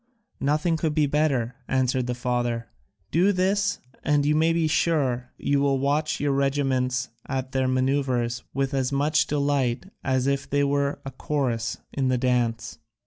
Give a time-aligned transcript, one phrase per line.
[0.39, 2.67] "Nothing could be better," answered the father.
[3.11, 8.41] "Do this, and you may be sure you will watch your regiments at their manoeuvres
[8.51, 12.79] with as much delight as if they were a chorus in the dance."